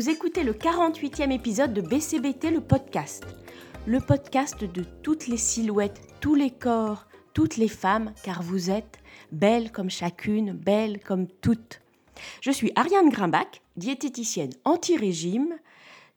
[0.00, 3.22] Vous écoutez le 48e épisode de BCBT, le podcast.
[3.84, 8.98] Le podcast de toutes les silhouettes, tous les corps, toutes les femmes, car vous êtes
[9.30, 11.82] belles comme chacune, belles comme toutes.
[12.40, 15.58] Je suis Ariane Grimbach, diététicienne anti-régime,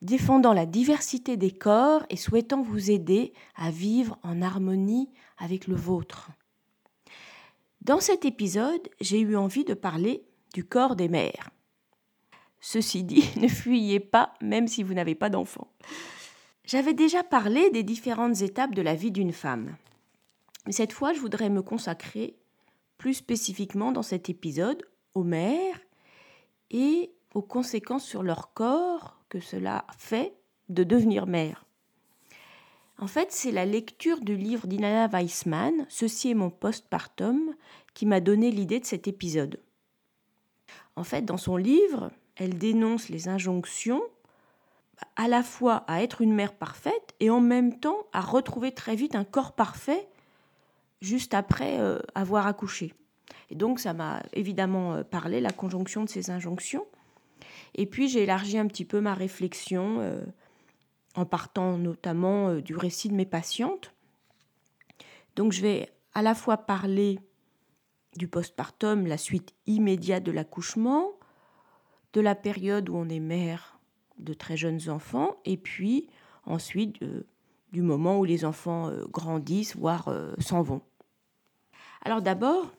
[0.02, 5.76] défendant la diversité des corps et souhaitant vous aider à vivre en harmonie avec le
[5.76, 6.30] vôtre.
[7.82, 11.50] Dans cet épisode, j'ai eu envie de parler du corps des mères.
[12.66, 15.68] Ceci dit, ne fuyez pas, même si vous n'avez pas d'enfant.
[16.64, 19.76] J'avais déjà parlé des différentes étapes de la vie d'une femme.
[20.66, 22.38] Mais cette fois, je voudrais me consacrer
[22.98, 24.82] plus spécifiquement dans cet épisode
[25.14, 25.82] aux mères
[26.72, 30.34] et aux conséquences sur leur corps que cela fait
[30.70, 31.66] de devenir mère.
[32.98, 37.56] En fait, c'est la lecture du livre d'Inanna Weissman, Ceci est mon postpartum,
[37.94, 39.60] qui m'a donné l'idée de cet épisode.
[40.96, 44.02] En fait, dans son livre, elle dénonce les injonctions
[45.16, 48.96] à la fois à être une mère parfaite et en même temps à retrouver très
[48.96, 50.08] vite un corps parfait
[51.02, 52.94] juste après euh, avoir accouché.
[53.50, 56.86] Et donc ça m'a évidemment euh, parlé, la conjonction de ces injonctions.
[57.76, 60.24] Et puis j'ai élargi un petit peu ma réflexion euh,
[61.16, 63.94] en partant notamment du récit de mes patientes.
[65.36, 67.20] Donc je vais à la fois parler
[68.16, 71.12] du postpartum, la suite immédiate de l'accouchement,
[72.14, 73.80] de la période où on est mère
[74.20, 76.08] de très jeunes enfants, et puis
[76.46, 77.26] ensuite euh,
[77.72, 80.82] du moment où les enfants euh, grandissent, voire euh, s'en vont.
[82.04, 82.72] Alors d'abord,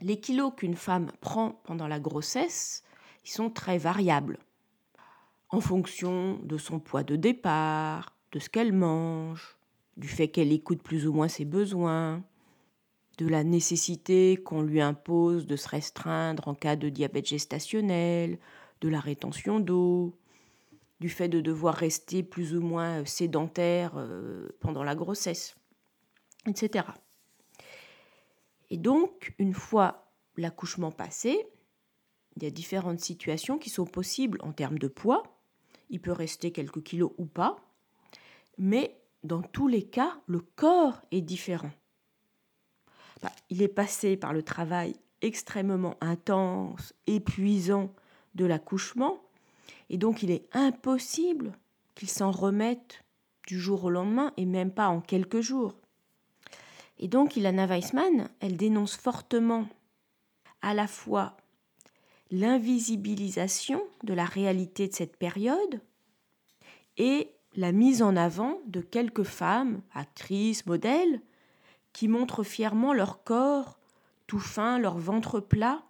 [0.00, 2.82] les kilos qu'une femme prend pendant la grossesse,
[3.24, 4.38] ils sont très variables,
[5.50, 9.56] en fonction de son poids de départ, de ce qu'elle mange,
[9.96, 12.24] du fait qu'elle écoute plus ou moins ses besoins,
[13.18, 18.38] de la nécessité qu'on lui impose de se restreindre en cas de diabète gestationnel,
[18.80, 20.16] de la rétention d'eau,
[21.00, 25.56] du fait de devoir rester plus ou moins sédentaire euh, pendant la grossesse,
[26.46, 26.86] etc.
[28.70, 31.46] Et donc, une fois l'accouchement passé,
[32.36, 35.22] il y a différentes situations qui sont possibles en termes de poids.
[35.90, 37.56] Il peut rester quelques kilos ou pas,
[38.56, 41.70] mais dans tous les cas, le corps est différent.
[43.22, 47.92] Bah, il est passé par le travail extrêmement intense, épuisant
[48.34, 49.18] de l'accouchement,
[49.88, 51.52] et donc il est impossible
[51.94, 53.04] qu'il s'en remette
[53.46, 55.74] du jour au lendemain, et même pas en quelques jours.
[56.98, 59.68] Et donc Ilana Weissman, elle dénonce fortement
[60.60, 61.36] à la fois
[62.30, 65.80] l'invisibilisation de la réalité de cette période
[66.96, 71.20] et la mise en avant de quelques femmes, actrices, modèles,
[71.92, 73.78] qui montrent fièrement leur corps
[74.26, 75.82] tout fin, leur ventre plat,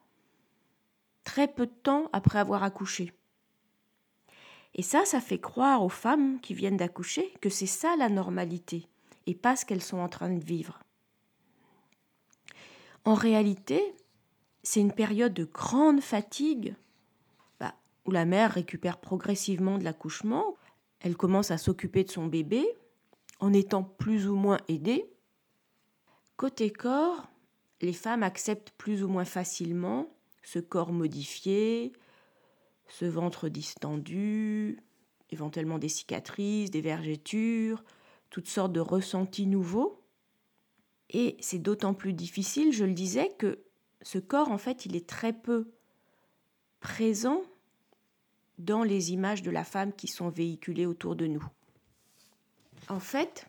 [1.23, 3.13] très peu de temps après avoir accouché.
[4.75, 8.89] Et ça, ça fait croire aux femmes qui viennent d'accoucher que c'est ça la normalité,
[9.27, 10.81] et pas ce qu'elles sont en train de vivre.
[13.05, 13.95] En réalité,
[14.63, 16.75] c'est une période de grande fatigue,
[17.61, 17.75] bah,
[18.07, 20.57] où la mère récupère progressivement de l'accouchement,
[21.01, 22.67] elle commence à s'occuper de son bébé,
[23.41, 25.12] en étant plus ou moins aidée,
[26.43, 27.31] Côté corps,
[27.83, 31.93] les femmes acceptent plus ou moins facilement ce corps modifié,
[32.89, 34.81] ce ventre distendu,
[35.31, 37.85] éventuellement des cicatrices, des vergetures,
[38.29, 40.03] toutes sortes de ressentis nouveaux.
[41.11, 43.63] Et c'est d'autant plus difficile, je le disais, que
[44.01, 45.71] ce corps, en fait, il est très peu
[46.81, 47.45] présent
[48.59, 51.47] dans les images de la femme qui sont véhiculées autour de nous.
[52.89, 53.47] En fait,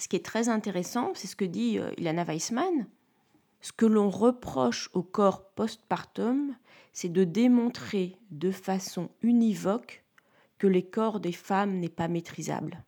[0.00, 2.86] ce qui est très intéressant, c'est ce que dit euh, Ilana Weissman.
[3.60, 6.56] Ce que l'on reproche au corps postpartum,
[6.94, 10.02] c'est de démontrer de façon univoque
[10.56, 12.82] que les corps des femmes n'est pas maîtrisable.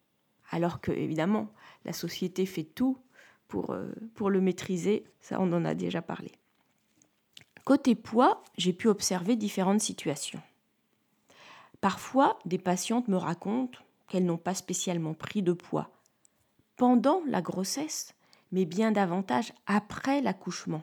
[0.51, 1.53] Alors que, évidemment,
[1.85, 2.99] la société fait tout
[3.47, 6.33] pour, euh, pour le maîtriser, ça on en a déjà parlé.
[7.65, 10.41] Côté poids, j'ai pu observer différentes situations.
[11.83, 13.79] Parfois, des patientes me racontent
[14.09, 15.91] qu'elles n'ont pas spécialement pris de poids,
[16.83, 18.13] pendant la grossesse,
[18.51, 20.83] mais bien davantage après l'accouchement.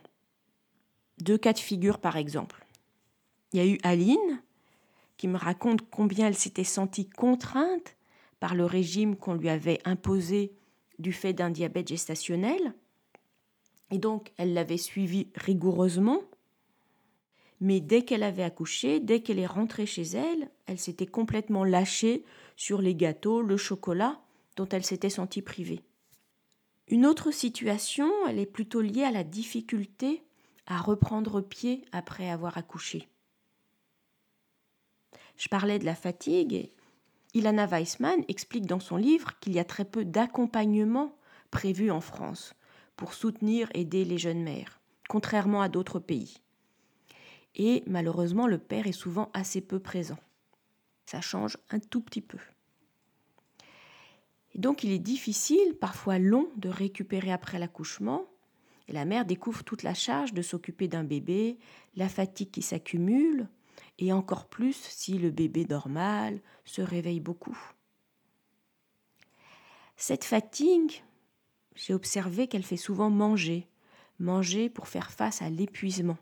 [1.19, 2.65] Deux cas de figure par exemple.
[3.51, 4.41] Il y a eu Aline
[5.17, 7.97] qui me raconte combien elle s'était sentie contrainte
[8.39, 10.53] par le régime qu'on lui avait imposé
[10.99, 12.73] du fait d'un diabète gestationnel.
[13.91, 16.21] Et donc, elle l'avait suivi rigoureusement.
[17.59, 22.23] Mais dès qu'elle avait accouché, dès qu'elle est rentrée chez elle, elle s'était complètement lâchée
[22.55, 24.21] sur les gâteaux, le chocolat
[24.55, 25.81] dont elle s'était sentie privée.
[26.89, 30.23] Une autre situation, elle est plutôt liée à la difficulté
[30.65, 33.07] à reprendre pied après avoir accouché.
[35.37, 36.73] Je parlais de la fatigue et
[37.35, 41.15] Ilana Weissman explique dans son livre qu'il y a très peu d'accompagnement
[41.51, 42.55] prévu en France
[42.95, 46.41] pour soutenir, aider les jeunes mères, contrairement à d'autres pays.
[47.55, 50.17] Et malheureusement, le père est souvent assez peu présent.
[51.05, 52.39] Ça change un tout petit peu.
[54.55, 58.25] Et donc il est difficile, parfois long, de récupérer après l'accouchement.
[58.87, 61.57] Et la mère découvre toute la charge de s'occuper d'un bébé,
[61.95, 63.47] la fatigue qui s'accumule,
[63.99, 67.57] et encore plus si le bébé dort mal, se réveille beaucoup.
[69.97, 71.03] Cette fatigue,
[71.75, 73.67] j'ai observé qu'elle fait souvent manger,
[74.17, 76.17] manger pour faire face à l'épuisement.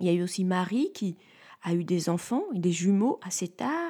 [0.00, 1.16] Il y a eu aussi Marie qui
[1.62, 3.85] a eu des enfants et des jumeaux assez tard.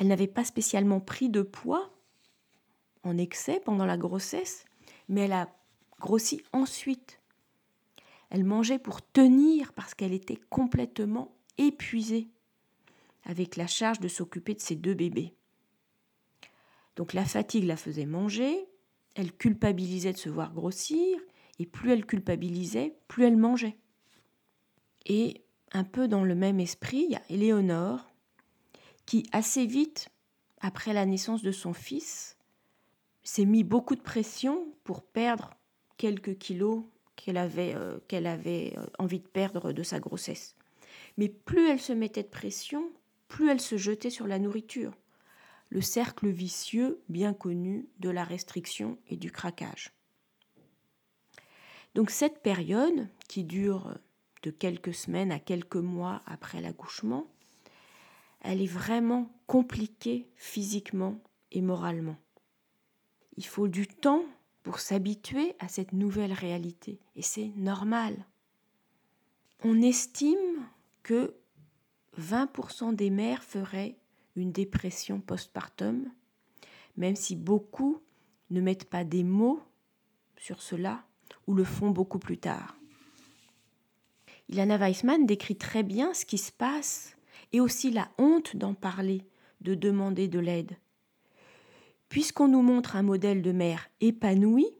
[0.00, 1.92] Elle n'avait pas spécialement pris de poids
[3.02, 4.64] en excès pendant la grossesse,
[5.10, 5.54] mais elle a
[6.00, 7.20] grossi ensuite.
[8.30, 12.30] Elle mangeait pour tenir parce qu'elle était complètement épuisée
[13.24, 15.34] avec la charge de s'occuper de ses deux bébés.
[16.96, 18.66] Donc la fatigue la faisait manger,
[19.16, 21.20] elle culpabilisait de se voir grossir,
[21.58, 23.76] et plus elle culpabilisait, plus elle mangeait.
[25.04, 28.09] Et un peu dans le même esprit, il y a Éléonore,
[29.10, 30.08] qui assez vite,
[30.60, 32.36] après la naissance de son fils,
[33.24, 35.50] s'est mis beaucoup de pression pour perdre
[35.96, 36.84] quelques kilos
[37.16, 40.54] qu'elle avait, euh, qu'elle avait euh, envie de perdre de sa grossesse.
[41.16, 42.88] Mais plus elle se mettait de pression,
[43.26, 44.92] plus elle se jetait sur la nourriture.
[45.70, 49.90] Le cercle vicieux bien connu de la restriction et du craquage.
[51.96, 53.92] Donc cette période, qui dure
[54.44, 57.26] de quelques semaines à quelques mois après l'accouchement,
[58.40, 61.20] elle est vraiment compliquée physiquement
[61.52, 62.16] et moralement.
[63.36, 64.24] Il faut du temps
[64.62, 67.00] pour s'habituer à cette nouvelle réalité.
[67.16, 68.26] Et c'est normal.
[69.62, 70.66] On estime
[71.02, 71.34] que
[72.18, 73.96] 20% des mères feraient
[74.36, 76.10] une dépression postpartum,
[76.96, 78.00] même si beaucoup
[78.50, 79.60] ne mettent pas des mots
[80.36, 81.04] sur cela
[81.46, 82.76] ou le font beaucoup plus tard.
[84.48, 87.16] Ilana Weissman décrit très bien ce qui se passe
[87.52, 89.26] et aussi la honte d'en parler,
[89.60, 90.76] de demander de l'aide.
[92.08, 94.70] Puisqu'on nous montre un modèle de mère épanouie,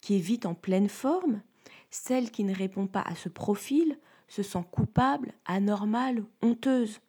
[0.00, 1.42] qui est vite en pleine forme,
[1.90, 3.98] celle qui ne répond pas à ce profil
[4.28, 7.00] se sent coupable, anormale, honteuse,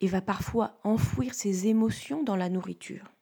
[0.00, 3.12] et va parfois enfouir ses émotions dans la nourriture.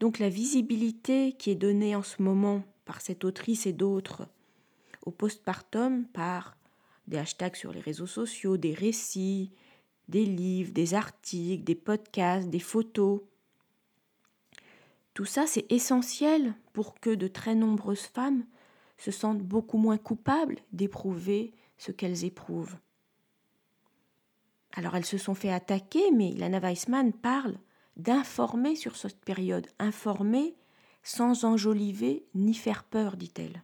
[0.00, 4.26] Donc la visibilité qui est donnée en ce moment par cette autrice et d'autres
[5.04, 6.56] au postpartum par
[7.06, 9.52] des hashtags sur les réseaux sociaux, des récits,
[10.08, 13.20] des livres, des articles, des podcasts, des photos,
[15.14, 18.44] tout ça, c'est essentiel pour que de très nombreuses femmes
[18.96, 22.76] se sentent beaucoup moins coupables d'éprouver ce qu'elles éprouvent.
[24.74, 27.58] Alors elles se sont fait attaquer, mais Ilana Weissman parle
[27.96, 30.56] d'informer sur cette période, informer
[31.02, 33.62] sans enjoliver ni faire peur, dit-elle.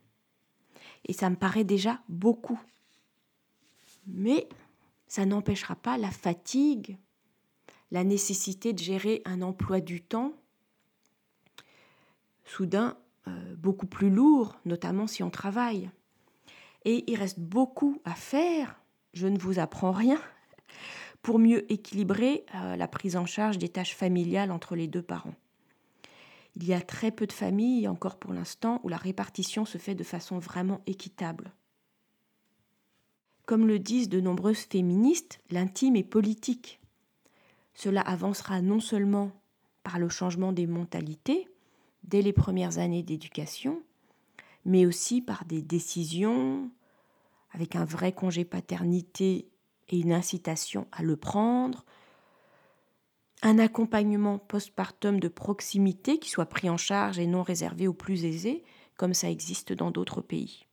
[1.07, 2.61] Et ça me paraît déjà beaucoup.
[4.09, 4.49] Mais
[5.07, 6.99] ça n'empêchera pas la fatigue,
[7.91, 10.33] la nécessité de gérer un emploi du temps
[12.45, 12.97] soudain
[13.27, 15.91] euh, beaucoup plus lourd, notamment si on travaille.
[16.85, 18.81] Et il reste beaucoup à faire,
[19.13, 20.21] je ne vous apprends rien,
[21.23, 25.35] pour mieux équilibrer euh, la prise en charge des tâches familiales entre les deux parents.
[26.57, 29.95] Il y a très peu de familles, encore pour l'instant, où la répartition se fait
[29.95, 31.53] de façon vraiment équitable.
[33.49, 36.81] Comme le disent de nombreuses féministes, l'intime est politique.
[37.73, 39.33] Cela avancera non seulement
[39.85, 41.49] par le changement des mentalités,
[42.05, 43.81] dès les premières années d'éducation,
[44.67, 46.71] mais aussi par des décisions
[47.53, 49.49] avec un vrai congé paternité
[49.89, 51.87] et une incitation à le prendre,
[53.41, 58.27] un accompagnement postpartum de proximité qui soit pris en charge et non réservé aux plus
[58.27, 58.63] aisés,
[58.99, 60.68] comme ça existe dans d'autres pays.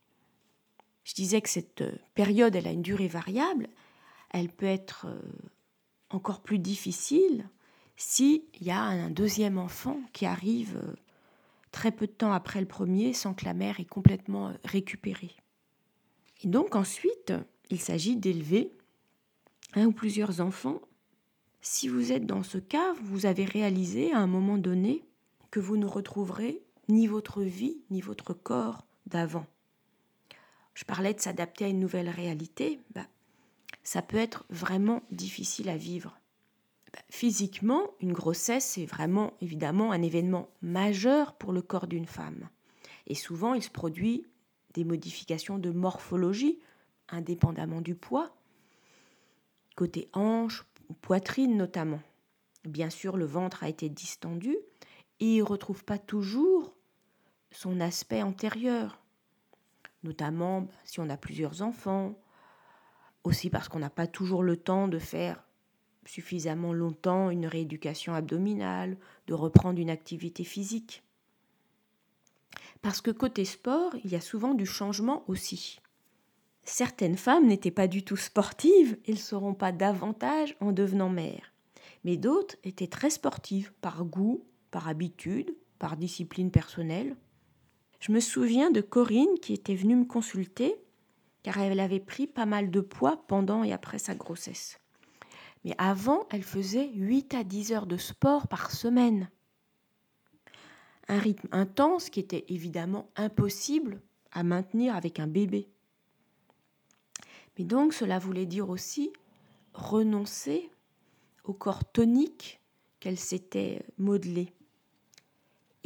[1.06, 1.84] Je disais que cette
[2.14, 3.68] période, elle a une durée variable,
[4.30, 5.20] elle peut être euh,
[6.10, 7.48] encore plus difficile
[7.94, 10.96] s'il y a un deuxième enfant qui arrive euh,
[11.70, 15.30] très peu de temps après le premier sans que la mère ait complètement euh, récupéré.
[16.42, 17.32] Et donc ensuite,
[17.70, 18.72] il s'agit d'élever
[19.74, 20.80] un ou plusieurs enfants.
[21.60, 25.04] Si vous êtes dans ce cas, vous avez réalisé à un moment donné
[25.52, 29.46] que vous ne retrouverez ni votre vie ni votre corps d'avant.
[30.76, 32.78] Je parlais de s'adapter à une nouvelle réalité.
[32.94, 33.06] Bah,
[33.82, 36.20] ça peut être vraiment difficile à vivre.
[36.92, 42.50] Bah, physiquement, une grossesse, c'est vraiment évidemment un événement majeur pour le corps d'une femme.
[43.06, 44.26] Et souvent, il se produit
[44.74, 46.58] des modifications de morphologie,
[47.08, 48.36] indépendamment du poids.
[49.76, 50.66] côté hanche,
[51.00, 52.02] poitrine notamment.
[52.64, 54.54] Bien sûr, le ventre a été distendu
[55.20, 56.74] et il ne retrouve pas toujours
[57.50, 59.05] son aspect antérieur,
[60.06, 62.14] notamment si on a plusieurs enfants,
[63.24, 65.42] aussi parce qu'on n'a pas toujours le temps de faire
[66.04, 68.96] suffisamment longtemps une rééducation abdominale,
[69.26, 71.02] de reprendre une activité physique.
[72.82, 75.80] Parce que côté sport, il y a souvent du changement aussi.
[76.62, 81.52] Certaines femmes n'étaient pas du tout sportives et ne seront pas davantage en devenant mères.
[82.04, 87.16] Mais d'autres étaient très sportives, par goût, par habitude, par discipline personnelle.
[88.00, 90.76] Je me souviens de Corinne qui était venue me consulter
[91.42, 94.80] car elle avait pris pas mal de poids pendant et après sa grossesse.
[95.64, 99.30] Mais avant, elle faisait 8 à 10 heures de sport par semaine.
[101.08, 104.00] Un rythme intense qui était évidemment impossible
[104.32, 105.68] à maintenir avec un bébé.
[107.58, 109.12] Mais donc cela voulait dire aussi
[109.72, 110.70] renoncer
[111.44, 112.60] au corps tonique
[112.98, 114.55] qu'elle s'était modelé.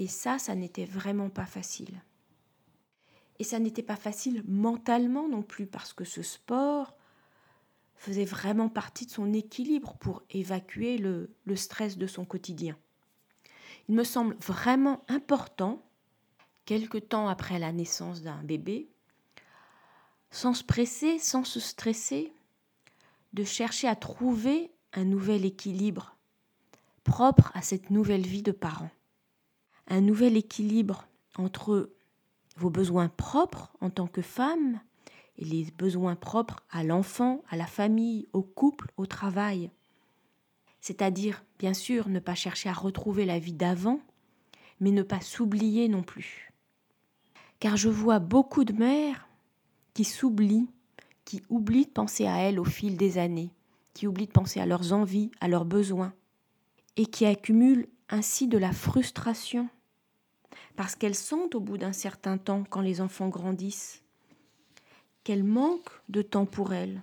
[0.00, 2.02] Et ça, ça n'était vraiment pas facile.
[3.38, 6.96] Et ça n'était pas facile mentalement non plus, parce que ce sport,
[7.96, 12.78] faisait vraiment partie de son équilibre pour évacuer le, stress de son quotidien.
[13.90, 15.82] Il me semble vraiment important,
[16.64, 18.88] quelque temps après la naissance d'un bébé,
[20.30, 22.32] sans se presser, sans se stresser,
[23.34, 26.16] de chercher à trouver un nouvel équilibre
[27.04, 28.90] propre à cette nouvelle vie de parent.
[29.90, 31.06] Un nouvel équilibre
[31.36, 31.90] entre
[32.56, 34.80] vos besoins propres en tant que femme
[35.36, 39.70] et les besoins propres à l'enfant, à la famille, au couple, au travail.
[40.80, 44.00] C'est-à-dire, bien sûr, ne pas chercher à retrouver la vie d'avant,
[44.80, 46.52] mais ne pas s'oublier non plus.
[47.58, 49.28] Car je vois beaucoup de mères
[49.92, 50.68] qui s'oublient,
[51.24, 53.50] qui oublient de penser à elles au fil des années,
[53.92, 56.14] qui oublient de penser à leurs envies, à leurs besoins,
[56.96, 59.68] et qui accumulent ainsi de la frustration,
[60.76, 64.02] parce qu'elles sentent au bout d'un certain temps, quand les enfants grandissent,
[65.24, 67.02] qu'elles manquent de temps pour elles,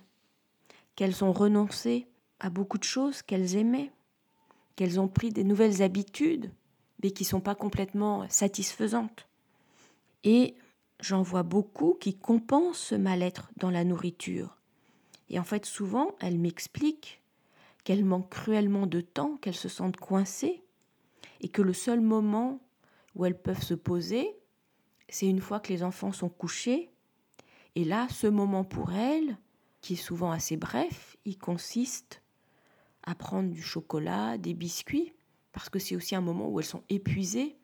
[0.96, 2.08] qu'elles ont renoncé
[2.40, 3.92] à beaucoup de choses qu'elles aimaient,
[4.76, 6.52] qu'elles ont pris des nouvelles habitudes,
[7.02, 9.28] mais qui ne sont pas complètement satisfaisantes.
[10.24, 10.56] Et
[11.00, 14.58] j'en vois beaucoup qui compensent ce mal-être dans la nourriture.
[15.30, 17.22] Et en fait, souvent, elles m'expliquent
[17.84, 20.62] qu'elles manquent cruellement de temps, qu'elles se sentent coincées,
[21.42, 22.60] et que le seul moment
[23.18, 24.38] où elles peuvent se poser,
[25.10, 26.92] c'est une fois que les enfants sont couchés
[27.78, 29.38] et là, ce moment pour elle,
[29.82, 32.24] qui est souvent assez bref, il consiste
[33.04, 35.14] à prendre du chocolat, des biscuits,
[35.52, 37.56] parce que c'est aussi un moment où elles sont épuisées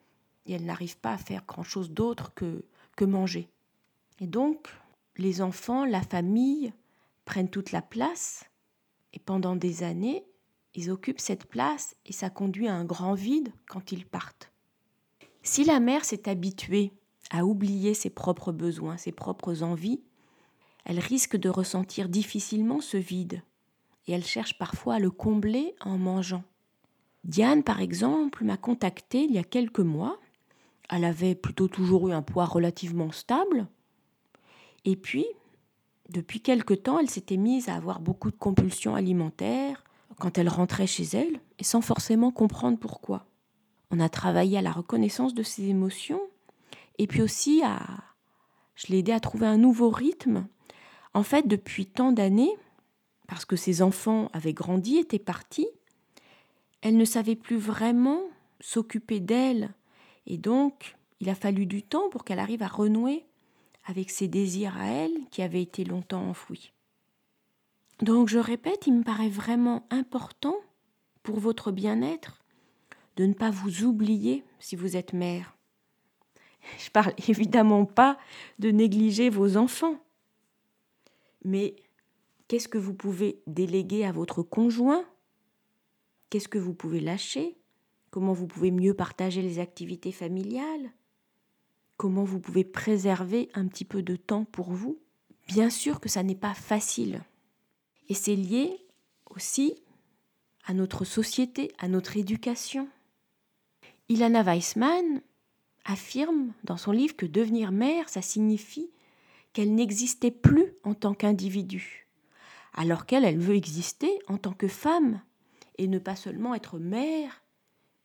[0.46, 2.64] et elles n'arrivent pas à faire grand-chose d'autre que,
[2.96, 3.50] que manger.
[4.20, 4.68] Et donc,
[5.16, 6.72] les enfants, la famille
[7.24, 8.44] prennent toute la place
[9.14, 10.24] et pendant des années,
[10.74, 14.53] ils occupent cette place et ça conduit à un grand vide quand ils partent.
[15.46, 16.90] Si la mère s'est habituée
[17.30, 20.00] à oublier ses propres besoins, ses propres envies,
[20.86, 23.42] elle risque de ressentir difficilement ce vide,
[24.06, 26.44] et elle cherche parfois à le combler en mangeant.
[27.24, 30.18] Diane, par exemple, m'a contactée il y a quelques mois.
[30.88, 33.66] Elle avait plutôt toujours eu un poids relativement stable.
[34.86, 35.26] Et puis,
[36.08, 39.84] depuis quelque temps, elle s'était mise à avoir beaucoup de compulsions alimentaires
[40.18, 43.26] quand elle rentrait chez elle, et sans forcément comprendre pourquoi.
[43.96, 46.20] On a travaillé à la reconnaissance de ses émotions
[46.98, 47.80] et puis aussi à...
[48.74, 50.48] Je l'ai aidé à trouver un nouveau rythme.
[51.12, 52.50] En fait, depuis tant d'années,
[53.28, 55.68] parce que ses enfants avaient grandi, étaient partis,
[56.80, 58.20] elle ne savait plus vraiment
[58.58, 59.72] s'occuper d'elle.
[60.26, 63.24] Et donc, il a fallu du temps pour qu'elle arrive à renouer
[63.84, 66.72] avec ses désirs à elle qui avaient été longtemps enfouis.
[68.02, 70.56] Donc, je répète, il me paraît vraiment important
[71.22, 72.43] pour votre bien-être
[73.16, 75.56] de ne pas vous oublier si vous êtes mère.
[76.78, 78.18] Je parle évidemment pas
[78.58, 79.98] de négliger vos enfants.
[81.44, 81.76] Mais
[82.48, 85.04] qu'est-ce que vous pouvez déléguer à votre conjoint?
[86.30, 87.56] Qu'est-ce que vous pouvez lâcher?
[88.10, 90.92] Comment vous pouvez mieux partager les activités familiales?
[91.96, 94.98] Comment vous pouvez préserver un petit peu de temps pour vous?
[95.46, 97.22] Bien sûr que ça n'est pas facile.
[98.08, 98.84] Et c'est lié
[99.30, 99.74] aussi
[100.64, 102.88] à notre société, à notre éducation.
[104.08, 105.22] Ilana Weissman
[105.84, 108.90] affirme dans son livre que devenir mère, ça signifie
[109.52, 112.06] qu'elle n'existait plus en tant qu'individu,
[112.74, 115.20] alors qu'elle, elle veut exister en tant que femme,
[115.78, 117.42] et ne pas seulement être mère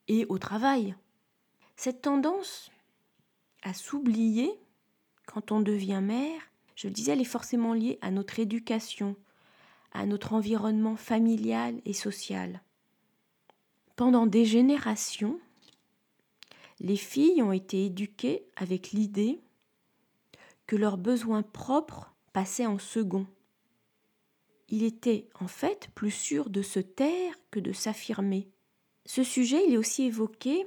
[0.08, 0.96] et au travail.
[1.76, 2.72] Cette tendance
[3.62, 4.52] à s'oublier
[5.26, 6.42] quand on devient mère,
[6.76, 9.16] je le disais, elle est forcément liée à notre éducation,
[9.92, 12.62] à notre environnement familial et social.
[13.96, 15.40] Pendant des générations,
[16.80, 19.42] les filles ont été éduquées avec l'idée
[20.66, 23.26] que leurs besoins propres passaient en second.
[24.70, 28.48] Il était en fait plus sûr de se taire que de s'affirmer.
[29.06, 30.66] Ce sujet il est aussi évoqué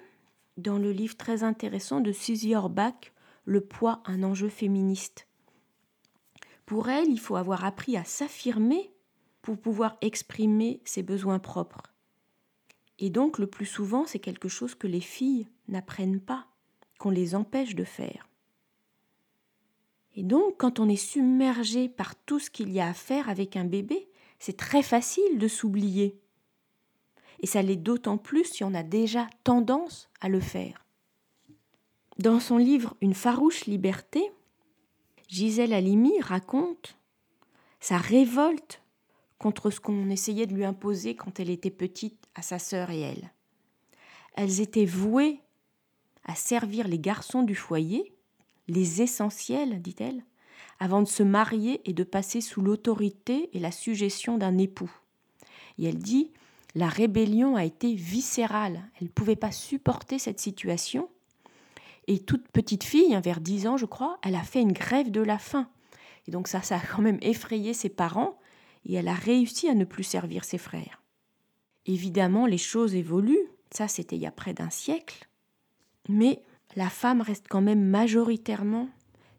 [0.57, 3.13] dans le livre très intéressant de Suzy Orbach,
[3.45, 5.27] Le poids, un enjeu féministe.
[6.67, 8.93] Pour elle, il faut avoir appris à s'affirmer
[9.41, 11.92] pour pouvoir exprimer ses besoins propres.
[12.99, 16.47] Et donc, le plus souvent, c'est quelque chose que les filles n'apprennent pas,
[16.99, 18.29] qu'on les empêche de faire.
[20.15, 23.57] Et donc, quand on est submergé par tout ce qu'il y a à faire avec
[23.57, 24.09] un bébé,
[24.39, 26.21] c'est très facile de s'oublier.
[27.41, 30.85] Et ça l'est d'autant plus si on a déjà tendance à le faire.
[32.19, 34.31] Dans son livre Une farouche liberté,
[35.29, 36.99] Gisèle Halimi raconte
[37.81, 38.82] sa révolte
[39.43, 43.01] contre ce qu'on essayait de lui imposer quand elle était petite à sa sœur et
[43.01, 43.33] elle.
[44.35, 45.41] Elles étaient vouées
[46.25, 48.15] à servir les garçons du foyer,
[48.69, 50.25] les essentiels, dit-elle,
[50.79, 54.91] avant de se marier et de passer sous l'autorité et la suggestion d'un époux.
[55.79, 56.31] Et elle dit
[56.75, 58.83] la rébellion a été viscérale.
[58.99, 61.09] Elle ne pouvait pas supporter cette situation.
[62.07, 65.21] Et toute petite fille, vers 10 ans, je crois, elle a fait une grève de
[65.21, 65.69] la faim.
[66.27, 68.39] Et donc ça, ça a quand même effrayé ses parents
[68.85, 71.03] et elle a réussi à ne plus servir ses frères.
[71.87, 75.29] Évidemment, les choses évoluent, ça c'était il y a près d'un siècle,
[76.09, 76.43] mais
[76.77, 78.89] la femme reste quand même majoritairement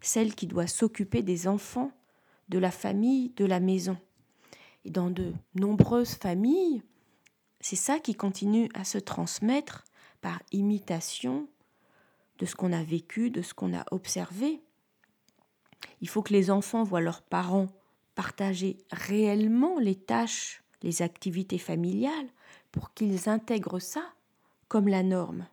[0.00, 1.90] celle qui doit s'occuper des enfants,
[2.48, 3.96] de la famille, de la maison.
[4.84, 6.82] Et dans de nombreuses familles,
[7.60, 9.84] c'est ça qui continue à se transmettre
[10.20, 11.48] par imitation
[12.38, 14.60] de ce qu'on a vécu, de ce qu'on a observé.
[16.00, 17.68] Il faut que les enfants voient leurs parents
[18.14, 22.28] partager réellement les tâches, les activités familiales,
[22.72, 24.04] pour qu'ils intègrent ça
[24.68, 25.46] comme la norme.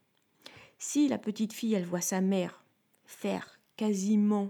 [0.77, 2.63] Si la petite fille, elle voit sa mère
[3.05, 4.49] faire quasiment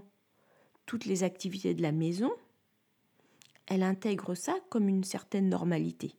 [0.86, 2.30] toutes les activités de la maison,
[3.66, 6.14] elle intègre ça comme une certaine normalité.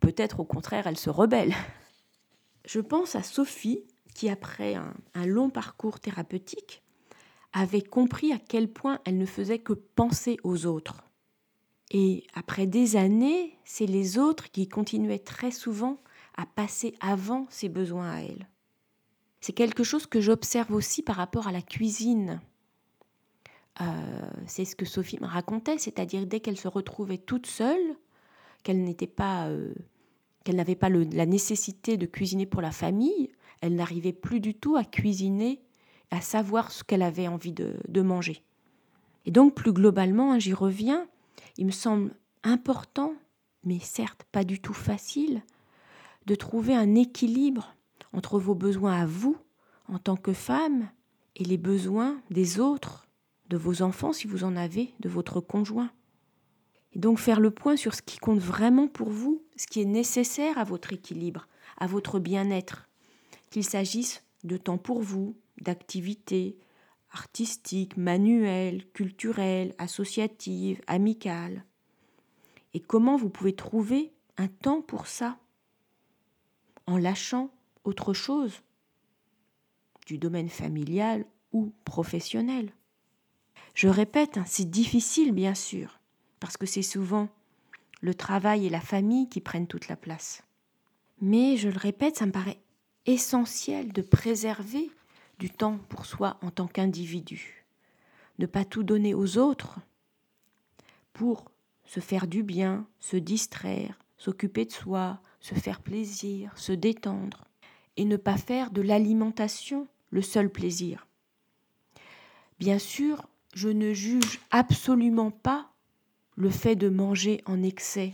[0.00, 1.54] Peut-être au contraire, elle se rebelle.
[2.64, 6.83] Je pense à Sophie, qui après un, un long parcours thérapeutique,
[7.54, 11.04] avait compris à quel point elle ne faisait que penser aux autres.
[11.90, 16.02] Et après des années, c'est les autres qui continuaient très souvent
[16.36, 18.48] à passer avant ses besoins à elle.
[19.40, 22.40] C'est quelque chose que j'observe aussi par rapport à la cuisine.
[23.80, 27.96] Euh, c'est ce que Sophie me racontait, c'est-à-dire dès qu'elle se retrouvait toute seule,
[28.64, 29.74] qu'elle n'était pas, euh,
[30.42, 34.76] qu'elle n'avait pas la nécessité de cuisiner pour la famille, elle n'arrivait plus du tout
[34.76, 35.60] à cuisiner
[36.10, 38.42] à savoir ce qu'elle avait envie de, manger.
[39.26, 41.06] Et donc, plus globalement, hein, j'y reviens,
[41.56, 43.14] il me semble important,
[43.64, 45.42] mais certes pas du tout facile,
[46.26, 47.74] de trouver un équilibre
[48.12, 49.36] entre vos besoins à vous,
[49.88, 50.88] en tant que femme,
[51.36, 53.06] et les besoins des autres,
[53.48, 55.90] de vos enfants si vous en avez, de votre conjoint.
[56.92, 59.86] Et donc faire le point sur ce qui compte vraiment pour vous, ce qui est
[59.86, 62.88] nécessaire à votre équilibre, à votre bien-être,
[63.50, 66.56] qu'il s'agisse de temps pour vous, d'activités
[67.10, 71.64] artistiques, manuelles, culturelles, associatives, amicales.
[72.72, 75.38] Et comment vous pouvez trouver un temps pour ça
[76.86, 77.50] en lâchant
[77.84, 78.62] autre chose
[80.06, 82.72] du domaine familial ou professionnel?
[83.74, 86.00] Je répète, hein, c'est difficile bien sûr,
[86.40, 87.28] parce que c'est souvent
[88.00, 90.42] le travail et la famille qui prennent toute la place.
[91.20, 92.60] Mais je le répète, ça me paraît
[93.06, 94.90] essentiel de préserver
[95.38, 97.64] du temps pour soi en tant qu'individu.
[98.38, 99.78] Ne pas tout donner aux autres
[101.12, 101.50] pour
[101.84, 107.44] se faire du bien, se distraire, s'occuper de soi, se faire plaisir, se détendre,
[107.96, 111.06] et ne pas faire de l'alimentation le seul plaisir.
[112.58, 115.70] Bien sûr, je ne juge absolument pas
[116.36, 118.12] le fait de manger en excès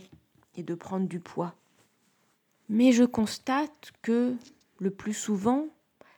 [0.55, 1.55] et de prendre du poids.
[2.69, 4.35] Mais je constate que
[4.79, 5.67] le plus souvent,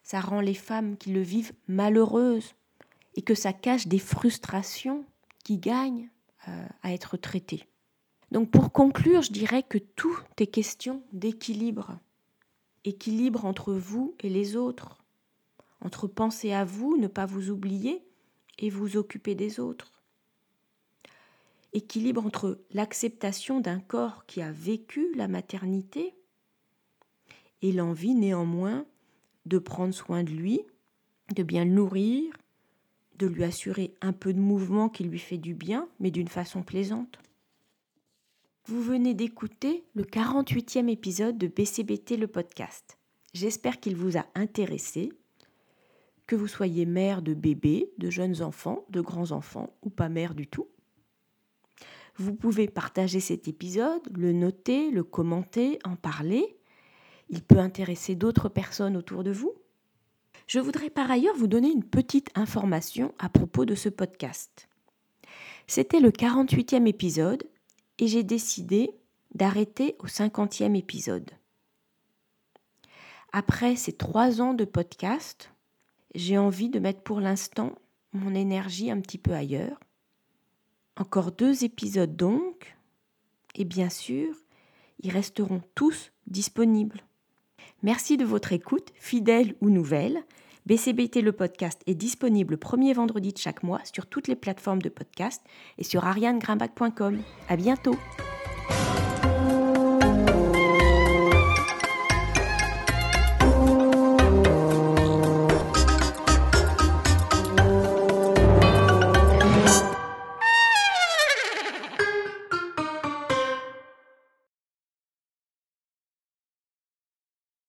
[0.03, 2.53] ça rend les femmes qui le vivent malheureuses
[3.15, 5.05] et que ça cache des frustrations
[5.43, 6.09] qui gagnent
[6.47, 7.67] euh, à être traitées.
[8.31, 11.99] Donc pour conclure, je dirais que tout est question d'équilibre.
[12.83, 15.03] Équilibre entre vous et les autres,
[15.79, 18.03] entre penser à vous, ne pas vous oublier
[18.59, 20.01] et vous occuper des autres.
[21.71, 26.13] Équilibre entre l'acceptation d'un corps qui a vécu la maternité
[27.61, 28.85] et l'envie néanmoins
[29.45, 30.61] de prendre soin de lui,
[31.35, 32.33] de bien le nourrir,
[33.17, 36.63] de lui assurer un peu de mouvement qui lui fait du bien, mais d'une façon
[36.63, 37.19] plaisante.
[38.65, 42.97] Vous venez d'écouter le 48e épisode de BCBT le podcast.
[43.33, 45.11] J'espère qu'il vous a intéressé,
[46.27, 50.33] que vous soyez mère de bébés, de jeunes enfants, de grands enfants ou pas mère
[50.33, 50.67] du tout.
[52.15, 56.57] Vous pouvez partager cet épisode, le noter, le commenter, en parler.
[57.33, 59.55] Il peut intéresser d'autres personnes autour de vous.
[60.45, 64.69] Je voudrais par ailleurs vous donner une petite information à propos de ce podcast.
[65.65, 67.43] C'était le 48e épisode
[67.97, 68.91] et j'ai décidé
[69.33, 71.31] d'arrêter au 50e épisode.
[73.31, 75.51] Après ces trois ans de podcast,
[76.13, 77.73] j'ai envie de mettre pour l'instant
[78.11, 79.79] mon énergie un petit peu ailleurs.
[80.97, 82.77] Encore deux épisodes donc,
[83.55, 84.35] et bien sûr,
[84.99, 87.03] ils resteront tous disponibles.
[87.83, 90.23] Merci de votre écoute, fidèle ou nouvelle.
[90.65, 94.81] BCBT le podcast est disponible le premier vendredi de chaque mois sur toutes les plateformes
[94.81, 95.41] de podcast
[95.77, 97.19] et sur arianegrimbach.com.
[97.49, 97.97] À bientôt!